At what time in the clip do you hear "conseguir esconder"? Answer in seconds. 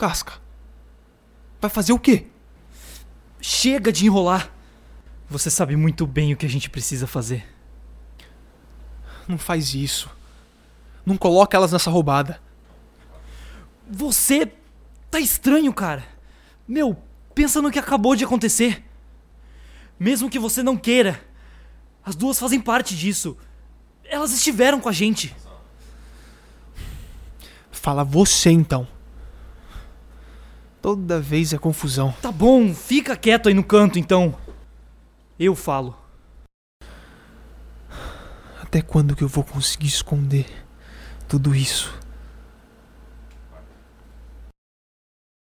39.44-40.46